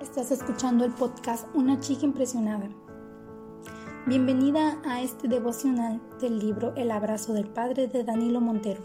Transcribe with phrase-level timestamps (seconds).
[0.00, 2.70] Estás escuchando el podcast Una chica impresionada.
[4.06, 8.80] Bienvenida a este devocional del libro El abrazo del Padre de Danilo Montero.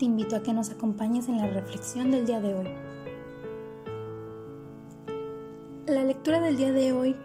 [0.00, 2.68] Te invito a que nos acompañes en la reflexión del día de hoy.
[5.86, 7.16] La lectura del día de hoy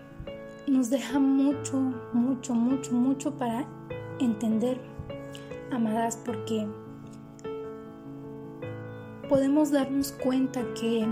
[0.67, 1.77] nos deja mucho,
[2.13, 3.65] mucho, mucho, mucho para
[4.19, 4.79] entender,
[5.71, 6.67] amadas, porque
[9.27, 11.07] podemos darnos cuenta que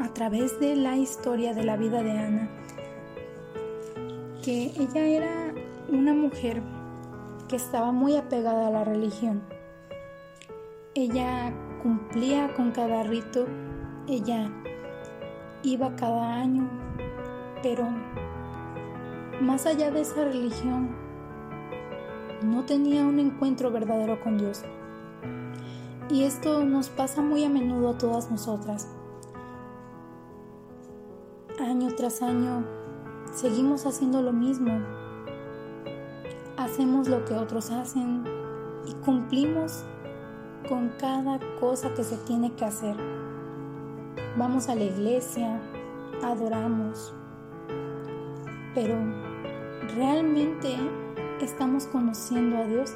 [0.00, 2.48] a través de la historia de la vida de Ana,
[4.42, 5.54] que ella era
[5.88, 6.62] una mujer
[7.48, 9.42] que estaba muy apegada a la religión.
[10.94, 11.52] Ella
[11.82, 13.46] cumplía con cada rito,
[14.08, 14.50] ella
[15.62, 16.68] iba cada año,
[17.62, 17.88] pero
[19.40, 20.90] más allá de esa religión,
[22.42, 24.62] no tenía un encuentro verdadero con Dios.
[26.10, 28.88] Y esto nos pasa muy a menudo a todas nosotras
[31.64, 32.62] año tras año
[33.32, 34.80] seguimos haciendo lo mismo.
[36.56, 38.24] Hacemos lo que otros hacen
[38.86, 39.84] y cumplimos
[40.68, 42.96] con cada cosa que se tiene que hacer.
[44.36, 45.60] Vamos a la iglesia,
[46.22, 47.14] adoramos,
[48.74, 48.96] pero
[49.96, 50.76] ¿realmente
[51.40, 52.94] estamos conociendo a Dios?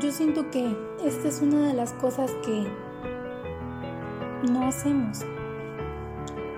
[0.00, 2.66] Yo siento que esta es una de las cosas que
[4.50, 5.24] no hacemos.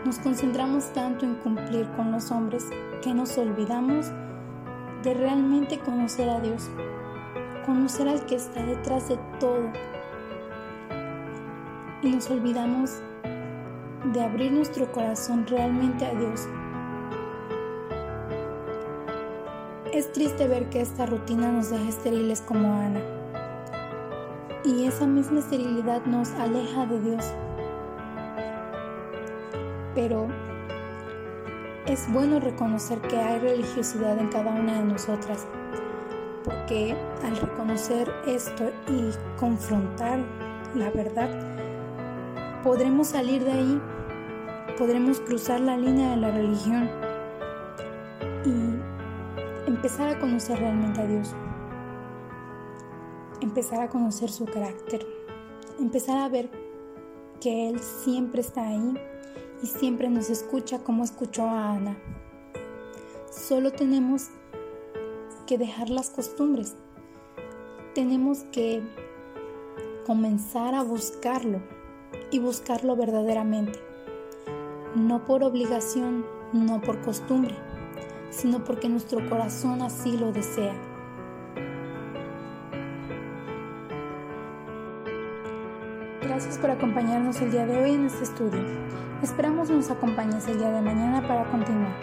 [0.06, 2.64] Nos concentramos tanto en cumplir con los hombres
[3.02, 4.06] que nos olvidamos
[5.02, 6.70] de realmente conocer a Dios,
[7.66, 9.68] conocer al que está detrás de todo.
[12.02, 13.02] Y nos olvidamos
[14.12, 16.46] de abrir nuestro corazón realmente a Dios.
[19.92, 23.00] Es triste ver que esta rutina nos deja estériles como Ana.
[24.64, 27.34] Y esa misma esterilidad nos aleja de Dios
[29.96, 30.28] pero
[31.86, 35.46] es bueno reconocer que hay religiosidad en cada una de nosotras,
[36.44, 40.20] porque al reconocer esto y confrontar
[40.74, 41.30] la verdad,
[42.62, 43.82] podremos salir de ahí,
[44.78, 46.90] podremos cruzar la línea de la religión
[48.44, 51.34] y empezar a conocer realmente a Dios,
[53.40, 55.06] empezar a conocer su carácter,
[55.80, 56.50] empezar a ver
[57.40, 58.94] que Él siempre está ahí
[59.62, 61.96] y siempre nos escucha como escuchó a Ana.
[63.30, 64.28] Solo tenemos
[65.46, 66.74] que dejar las costumbres.
[67.94, 68.82] Tenemos que
[70.06, 71.60] comenzar a buscarlo
[72.30, 73.78] y buscarlo verdaderamente.
[74.94, 77.54] No por obligación, no por costumbre,
[78.30, 80.74] sino porque nuestro corazón así lo desea.
[86.22, 88.62] Gracias por acompañarnos el día de hoy en este estudio.
[89.22, 91.94] Esperamos nos acompañes el día de mañana para continuar.